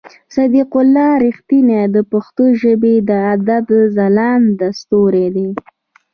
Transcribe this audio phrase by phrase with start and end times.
[0.35, 3.65] صديق الله رښتين د پښتو ژبې د ادب
[3.95, 5.47] ځلانده ستوری دی.